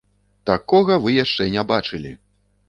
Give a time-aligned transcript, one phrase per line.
[0.49, 2.17] Такога вы яшчэ не бачылі!